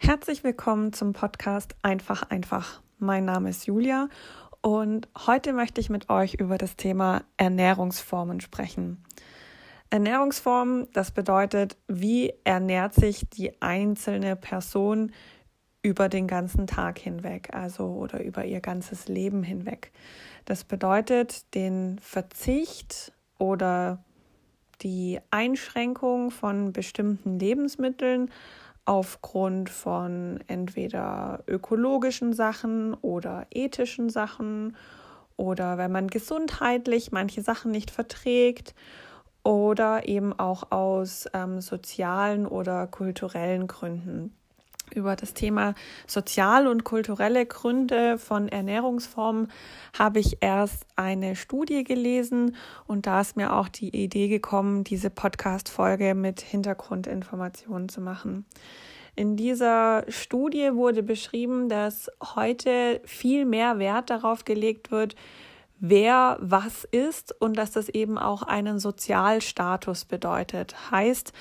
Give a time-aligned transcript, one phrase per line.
[0.00, 2.80] Herzlich willkommen zum Podcast Einfach einfach.
[2.98, 4.08] Mein Name ist Julia
[4.62, 9.04] und heute möchte ich mit euch über das Thema Ernährungsformen sprechen.
[9.90, 15.12] Ernährungsformen, das bedeutet, wie ernährt sich die einzelne Person
[15.82, 19.90] über den ganzen Tag hinweg, also oder über ihr ganzes Leben hinweg.
[20.44, 24.02] Das bedeutet den Verzicht oder
[24.80, 28.30] die Einschränkung von bestimmten Lebensmitteln
[28.88, 34.76] aufgrund von entweder ökologischen Sachen oder ethischen Sachen
[35.36, 38.74] oder wenn man gesundheitlich manche Sachen nicht verträgt
[39.44, 44.34] oder eben auch aus ähm, sozialen oder kulturellen Gründen
[44.94, 45.74] über das Thema
[46.06, 49.48] sozial und kulturelle Gründe von Ernährungsformen
[49.98, 52.56] habe ich erst eine Studie gelesen
[52.86, 58.46] und da ist mir auch die Idee gekommen, diese Podcast-Folge mit Hintergrundinformationen zu machen.
[59.18, 65.16] In dieser Studie wurde beschrieben, dass heute viel mehr Wert darauf gelegt wird,
[65.80, 70.90] wer was ist und dass das eben auch einen Sozialstatus bedeutet.
[70.90, 71.32] Heißt,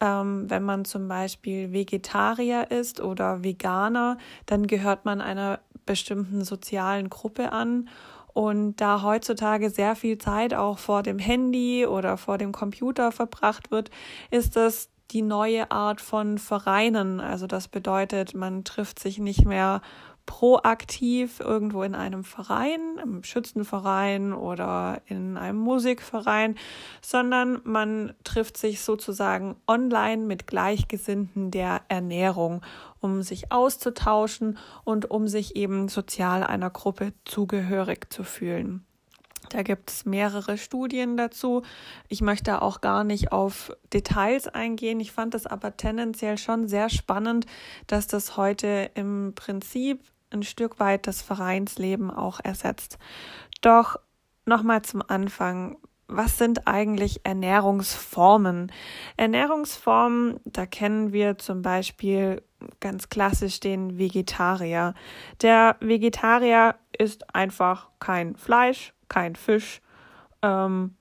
[0.00, 7.08] ähm, wenn man zum Beispiel Vegetarier ist oder Veganer, dann gehört man einer bestimmten sozialen
[7.08, 7.88] Gruppe an.
[8.34, 13.70] Und da heutzutage sehr viel Zeit auch vor dem Handy oder vor dem Computer verbracht
[13.70, 13.90] wird,
[14.30, 17.20] ist das die neue Art von Vereinen.
[17.20, 19.80] Also das bedeutet, man trifft sich nicht mehr
[20.26, 26.56] proaktiv irgendwo in einem Verein, im Schützenverein oder in einem Musikverein,
[27.00, 32.62] sondern man trifft sich sozusagen online mit Gleichgesinnten der Ernährung,
[33.00, 38.84] um sich auszutauschen und um sich eben sozial einer Gruppe zugehörig zu fühlen.
[39.50, 41.62] Da gibt es mehrere Studien dazu.
[42.08, 45.00] Ich möchte auch gar nicht auf Details eingehen.
[45.00, 47.46] Ich fand es aber tendenziell schon sehr spannend,
[47.86, 52.98] dass das heute im Prinzip ein Stück weit das Vereinsleben auch ersetzt.
[53.60, 53.96] Doch
[54.44, 55.76] nochmal zum Anfang.
[56.08, 58.70] Was sind eigentlich Ernährungsformen?
[59.16, 62.42] Ernährungsformen, da kennen wir zum Beispiel
[62.80, 64.94] ganz klassisch den Vegetarier.
[65.42, 69.80] Der Vegetarier isst einfach kein Fleisch, kein Fisch.
[70.42, 70.94] Ähm,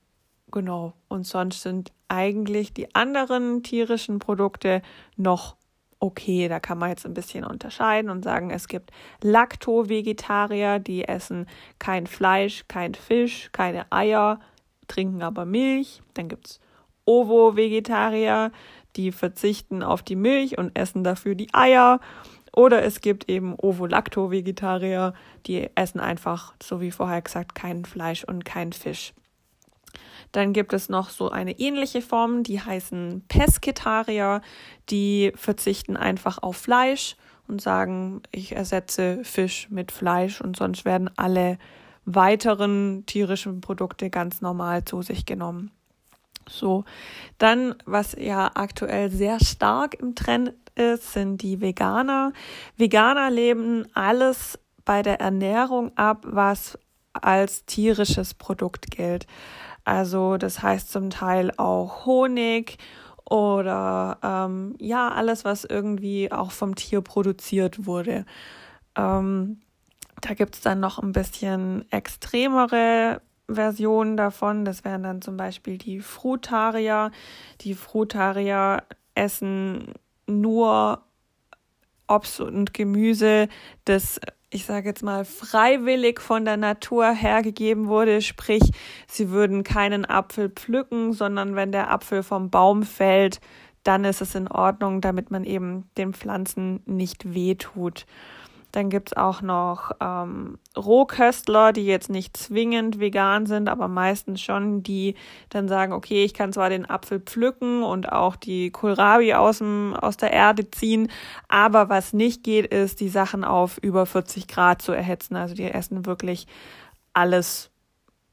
[0.52, 0.94] genau.
[1.08, 4.82] Und sonst sind eigentlich die anderen tierischen Produkte
[5.18, 5.56] noch
[6.06, 11.48] okay, da kann man jetzt ein bisschen unterscheiden und sagen, es gibt Lacto-Vegetarier, die essen
[11.80, 14.40] kein Fleisch, kein Fisch, keine Eier,
[14.88, 16.02] trinken aber Milch.
[16.14, 16.60] Dann gibt es
[17.06, 18.52] Ovo-Vegetarier,
[18.96, 22.00] die verzichten auf die Milch und essen dafür die Eier.
[22.54, 25.14] Oder es gibt eben Ovo-Lacto-Vegetarier,
[25.46, 29.14] die essen einfach, so wie vorher gesagt, kein Fleisch und kein Fisch.
[30.36, 34.42] Dann gibt es noch so eine ähnliche Form, die heißen Pesketarier,
[34.90, 37.16] die verzichten einfach auf Fleisch
[37.48, 41.58] und sagen, ich ersetze Fisch mit Fleisch und sonst werden alle
[42.04, 45.72] weiteren tierischen Produkte ganz normal zu sich genommen.
[46.50, 46.84] So,
[47.38, 52.34] dann, was ja aktuell sehr stark im Trend ist, sind die Veganer.
[52.76, 56.78] Veganer leben alles bei der Ernährung ab, was
[57.14, 59.26] als tierisches Produkt gilt.
[59.86, 62.78] Also das heißt zum Teil auch Honig
[63.30, 68.26] oder ähm, ja, alles, was irgendwie auch vom Tier produziert wurde.
[68.96, 69.62] Ähm,
[70.22, 74.66] da gibt es dann noch ein bisschen extremere Versionen davon.
[74.66, 77.12] Das wären dann zum Beispiel die Frutarier.
[77.62, 79.94] Die Frutarier essen
[80.28, 81.04] nur
[82.08, 83.48] Obst und Gemüse,
[83.86, 84.20] das
[84.56, 88.22] ich sage jetzt mal, freiwillig von der Natur hergegeben wurde.
[88.22, 88.64] Sprich,
[89.06, 93.42] sie würden keinen Apfel pflücken, sondern wenn der Apfel vom Baum fällt,
[93.84, 98.06] dann ist es in Ordnung, damit man eben den Pflanzen nicht wehtut.
[98.76, 104.42] Dann gibt es auch noch ähm, Rohköstler, die jetzt nicht zwingend vegan sind, aber meistens
[104.42, 105.16] schon, die
[105.48, 110.18] dann sagen, okay, ich kann zwar den Apfel pflücken und auch die Kohlrabi aus, aus
[110.18, 111.10] der Erde ziehen,
[111.48, 115.38] aber was nicht geht, ist, die Sachen auf über 40 Grad zu erhitzen.
[115.38, 116.46] Also die essen wirklich
[117.14, 117.72] alles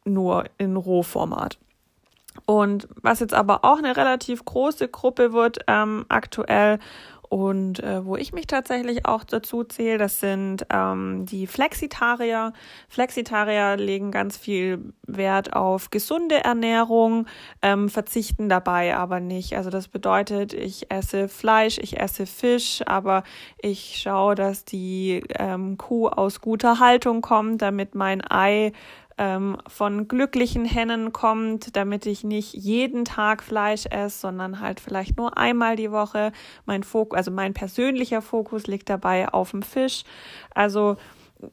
[0.05, 1.56] nur in Rohformat.
[2.46, 6.81] Und was jetzt aber auch eine relativ große Gruppe wird ähm, aktuell
[7.32, 12.52] und äh, wo ich mich tatsächlich auch dazu zähle, das sind ähm, die Flexitarier.
[12.90, 17.26] Flexitarier legen ganz viel Wert auf gesunde Ernährung,
[17.62, 19.56] ähm, verzichten dabei aber nicht.
[19.56, 23.23] Also das bedeutet, ich esse Fleisch, ich esse Fisch, aber
[23.56, 28.73] ich schaue, dass die ähm, Kuh aus guter Haltung kommt, damit mein Ei
[29.19, 35.17] ähm, von glücklichen Hennen kommt, damit ich nicht jeden Tag Fleisch esse, sondern halt vielleicht
[35.17, 36.32] nur einmal die Woche.
[36.67, 40.05] Mein Fokus, also mein persönlicher Fokus liegt dabei auf dem Fisch.
[40.55, 40.97] Also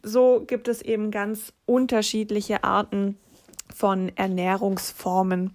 [0.04, 3.18] so gibt es eben ganz unterschiedliche Arten
[3.74, 5.52] von Ernährungsformen.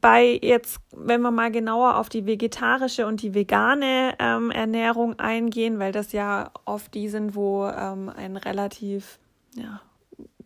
[0.00, 5.78] Bei jetzt, wenn wir mal genauer auf die vegetarische und die vegane ähm, Ernährung eingehen,
[5.78, 9.18] weil das ja oft die sind, wo ähm, ein relativ
[9.54, 9.80] ja,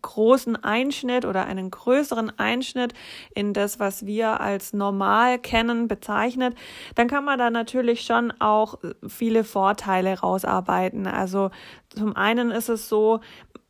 [0.02, 2.92] großen Einschnitt oder einen größeren Einschnitt
[3.34, 6.56] in das, was wir als normal kennen, bezeichnet,
[6.94, 11.06] dann kann man da natürlich schon auch viele Vorteile rausarbeiten.
[11.06, 11.50] Also
[11.88, 13.20] zum einen ist es so,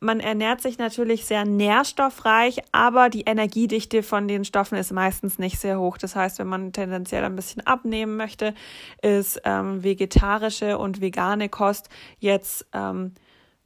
[0.03, 5.59] man ernährt sich natürlich sehr nährstoffreich, aber die Energiedichte von den Stoffen ist meistens nicht
[5.59, 5.97] sehr hoch.
[5.97, 8.53] Das heißt, wenn man tendenziell ein bisschen abnehmen möchte,
[9.01, 11.89] ist ähm, vegetarische und vegane Kost
[12.19, 13.13] jetzt ähm,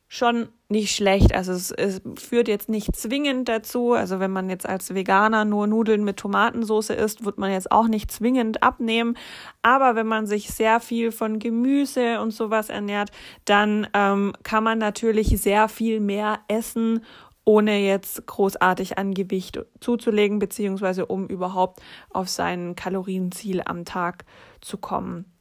[0.07, 1.33] schon nicht schlecht.
[1.33, 3.93] Also es, es, führt jetzt nicht zwingend dazu.
[3.93, 7.87] Also wenn man jetzt als Veganer nur Nudeln mit Tomatensauce isst, wird man jetzt auch
[7.87, 9.17] nicht zwingend abnehmen.
[9.61, 13.11] Aber wenn man sich sehr viel von Gemüse und sowas ernährt,
[13.45, 17.01] dann ähm, kann man natürlich sehr viel mehr essen
[17.45, 24.25] ohne jetzt großartig an Gewicht zuzulegen, beziehungsweise um überhaupt auf sein Kalorienziel am Tag
[24.59, 25.31] zu kommen.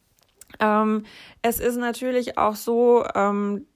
[0.61, 1.03] Ähm,
[1.43, 3.67] es ist natürlich auch so, ähm,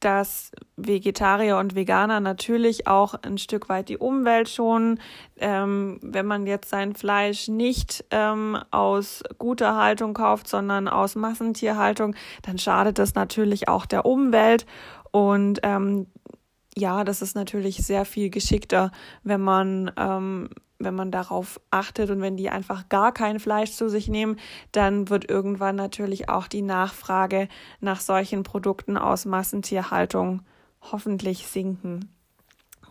[0.00, 5.00] dass Vegetarier und Veganer natürlich auch ein Stück weit die Umwelt schonen.
[5.38, 12.14] Ähm, wenn man jetzt sein Fleisch nicht ähm, aus guter Haltung kauft, sondern aus Massentierhaltung,
[12.42, 14.66] dann schadet das natürlich auch der Umwelt.
[15.12, 16.08] Und ähm,
[16.76, 18.92] ja, das ist natürlich sehr viel geschickter,
[19.22, 23.88] wenn man ähm, wenn man darauf achtet und wenn die einfach gar kein Fleisch zu
[23.88, 24.38] sich nehmen,
[24.72, 27.48] dann wird irgendwann natürlich auch die Nachfrage
[27.80, 30.42] nach solchen Produkten aus Massentierhaltung
[30.80, 32.15] hoffentlich sinken.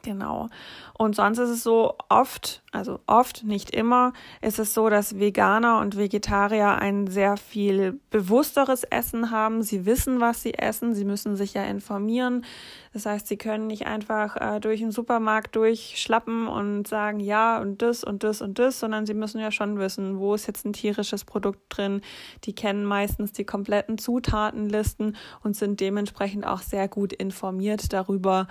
[0.05, 0.49] Genau.
[0.93, 5.79] Und sonst ist es so oft, also oft, nicht immer, ist es so, dass Veganer
[5.79, 9.63] und Vegetarier ein sehr viel bewussteres Essen haben.
[9.63, 10.93] Sie wissen, was sie essen.
[10.93, 12.45] Sie müssen sich ja informieren.
[12.93, 17.81] Das heißt, sie können nicht einfach äh, durch den Supermarkt durchschlappen und sagen, ja, und
[17.81, 20.71] das und das und das, sondern sie müssen ja schon wissen, wo ist jetzt ein
[20.71, 21.99] tierisches Produkt drin.
[22.45, 28.47] Die kennen meistens die kompletten Zutatenlisten und sind dementsprechend auch sehr gut informiert darüber,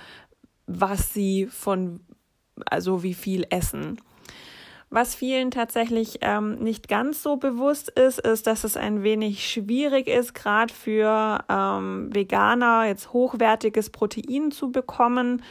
[0.66, 2.00] was sie von,
[2.66, 4.00] also wie viel essen.
[4.90, 10.06] Was vielen tatsächlich ähm, nicht ganz so bewusst ist, ist, dass es ein wenig schwierig
[10.06, 15.43] ist, gerade für ähm, Veganer jetzt hochwertiges Protein zu bekommen.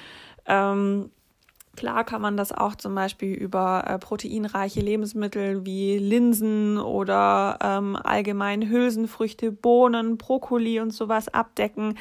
[0.45, 1.11] Ähm,
[1.75, 7.95] Klar kann man das auch zum Beispiel über äh, proteinreiche Lebensmittel wie Linsen oder ähm,
[7.95, 11.97] allgemein Hülsenfrüchte, Bohnen, Brokkoli und sowas abdecken.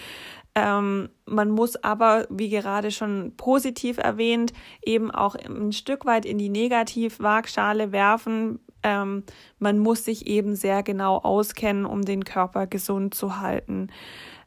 [0.54, 4.52] Ähm, man muss aber, wie gerade schon positiv erwähnt,
[4.84, 8.60] eben auch ein Stück weit in die Negativwaagschale werfen.
[8.82, 9.24] Ähm,
[9.58, 13.88] man muss sich eben sehr genau auskennen, um den Körper gesund zu halten.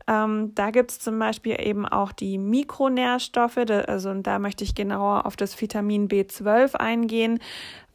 [0.08, 4.76] Ähm, da gibt es zum Beispiel eben auch die Mikronährstoffe, also und da möchte ich
[4.76, 7.40] genauer auf das Vitamin B12 eingehen.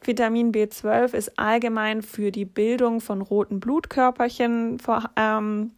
[0.03, 5.71] Vitamin B12 ist allgemein für die Bildung von roten Blutkörperchen vor, ähm,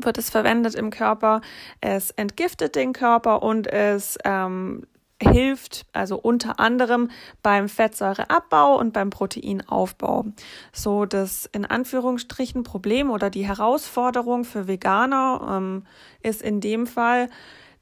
[0.00, 1.40] wird es verwendet im Körper.
[1.80, 4.86] Es entgiftet den Körper und es ähm,
[5.30, 7.10] hilft also unter anderem
[7.42, 10.26] beim Fettsäureabbau und beim Proteinaufbau.
[10.72, 15.86] So das in Anführungsstrichen Problem oder die Herausforderung für Veganer ähm,
[16.22, 17.28] ist in dem Fall,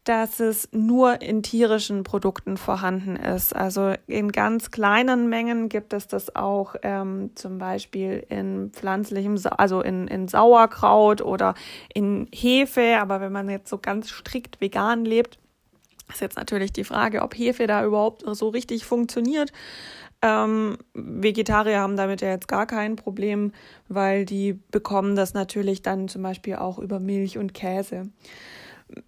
[0.04, 3.54] dass es nur in tierischen Produkten vorhanden ist.
[3.54, 9.80] Also in ganz kleinen Mengen gibt es das auch ähm, zum Beispiel in pflanzlichem, also
[9.80, 11.54] in, in Sauerkraut oder
[11.94, 12.98] in Hefe.
[13.00, 15.38] Aber wenn man jetzt so ganz strikt vegan lebt,
[16.12, 19.52] ist jetzt natürlich die Frage, ob Hefe da überhaupt so richtig funktioniert.
[20.22, 23.52] Ähm, Vegetarier haben damit ja jetzt gar kein Problem,
[23.88, 28.10] weil die bekommen das natürlich dann zum Beispiel auch über Milch und Käse.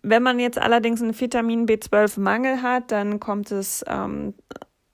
[0.03, 4.35] Wenn man jetzt allerdings einen Vitamin B12-Mangel hat, dann kommt es ähm,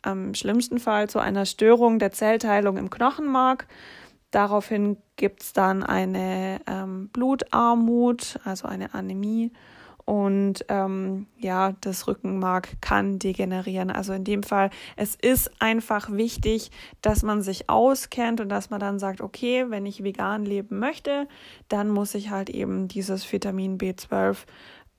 [0.03, 3.67] am schlimmsten Fall zu einer Störung der Zellteilung im Knochenmark.
[4.31, 9.53] Daraufhin gibt es dann eine ähm, Blutarmut, also eine Anämie.
[10.11, 13.93] Und ähm, ja, das Rückenmark kann degenerieren.
[13.93, 18.81] Also in dem Fall, es ist einfach wichtig, dass man sich auskennt und dass man
[18.81, 21.29] dann sagt, okay, wenn ich vegan leben möchte,
[21.69, 24.39] dann muss ich halt eben dieses Vitamin B12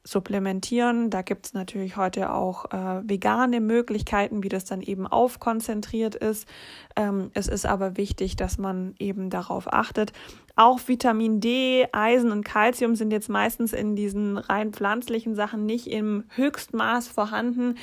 [0.03, 1.09] supplementieren.
[1.09, 6.47] Da gibt es natürlich heute auch äh, vegane Möglichkeiten, wie das dann eben aufkonzentriert ist.
[6.95, 10.11] Ähm, es ist aber wichtig, dass man eben darauf achtet.
[10.55, 15.87] Auch Vitamin D, Eisen und Calcium sind jetzt meistens in diesen rein pflanzlichen Sachen nicht
[15.87, 17.75] im Höchstmaß vorhanden.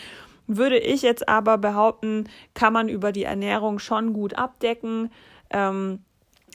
[0.50, 5.10] würde ich jetzt aber behaupten, kann man über die Ernährung schon gut abdecken.
[5.50, 6.00] Ähm,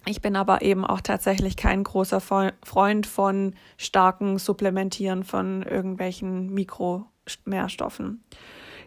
[0.05, 8.23] ich bin aber eben auch tatsächlich kein großer Freund von starken Supplementieren von irgendwelchen Mikromehrstoffen.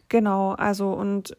[0.08, 1.36] Genau, also und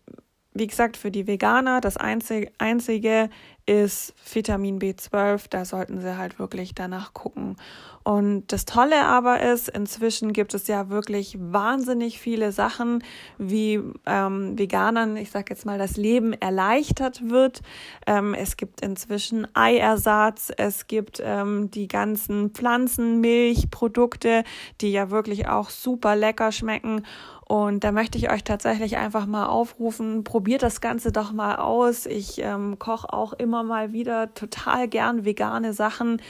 [0.58, 3.30] wie gesagt, für die Veganer das einzige, einzige
[3.68, 5.48] ist Vitamin B12.
[5.50, 7.58] Da sollten sie halt wirklich danach gucken.
[8.04, 13.04] Und das Tolle aber ist, inzwischen gibt es ja wirklich wahnsinnig viele Sachen,
[13.38, 17.62] wie ähm, Veganern, ich sage jetzt mal, das Leben erleichtert wird.
[18.06, 24.46] Ähm, es gibt inzwischen Eiersatz, es gibt ähm, die ganzen Pflanzenmilchprodukte,
[24.80, 27.04] die ja wirklich auch super lecker schmecken.
[27.48, 32.06] Und da möchte ich euch tatsächlich einfach mal aufrufen, probiert das Ganze doch mal aus.
[32.06, 36.22] Ich ähm, koche auch immer mal wieder total gern vegane Sachen.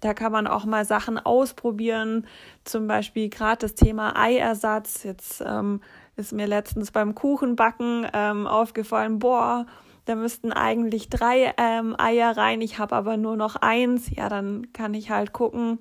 [0.00, 2.26] Da kann man auch mal Sachen ausprobieren.
[2.64, 5.02] Zum Beispiel gerade das Thema Eiersatz.
[5.02, 5.80] Jetzt ähm,
[6.16, 9.64] ist mir letztens beim Kuchenbacken ähm, aufgefallen, boah,
[10.04, 12.60] da müssten eigentlich drei ähm, Eier rein.
[12.60, 14.14] Ich habe aber nur noch eins.
[14.14, 15.78] Ja, dann kann ich halt gucken,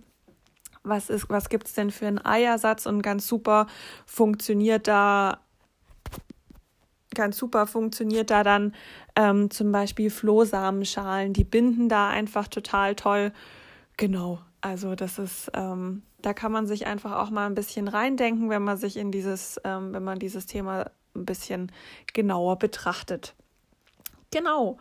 [0.85, 3.67] was was gibt's denn für einen Eiersatz und ganz super
[4.05, 5.39] funktioniert da,
[7.13, 8.73] ganz super funktioniert da dann
[9.15, 13.31] ähm, zum Beispiel Flohsamenschalen, die binden da einfach total toll.
[13.97, 18.49] Genau, also das ist, ähm, da kann man sich einfach auch mal ein bisschen reindenken,
[18.49, 21.71] wenn man sich in dieses, ähm, wenn man dieses Thema ein bisschen
[22.13, 23.35] genauer betrachtet.
[24.31, 24.77] Genau.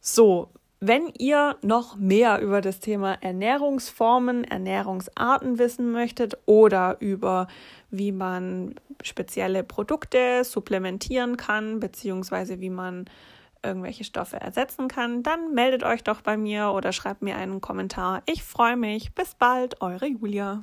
[0.00, 0.50] So,
[0.86, 7.48] wenn ihr noch mehr über das Thema Ernährungsformen, Ernährungsarten wissen möchtet oder über
[7.90, 13.06] wie man spezielle Produkte supplementieren kann, beziehungsweise wie man
[13.62, 18.22] irgendwelche Stoffe ersetzen kann, dann meldet euch doch bei mir oder schreibt mir einen Kommentar.
[18.26, 19.14] Ich freue mich.
[19.14, 20.62] Bis bald, eure Julia.